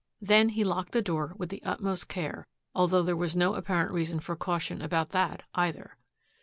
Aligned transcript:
Then 0.19 0.49
he 0.49 0.63
locked 0.63 0.93
the 0.93 1.01
door 1.03 1.35
with 1.37 1.49
the 1.49 1.61
utmost 1.61 2.07
care, 2.09 2.47
although 2.73 3.03
there 3.03 3.15
was 3.15 3.35
no 3.35 3.53
apparent 3.53 3.91
reason 3.91 4.19
for 4.19 4.35
caution 4.35 4.81
about 4.81 5.09
that, 5.09 5.43
either. 5.53 5.95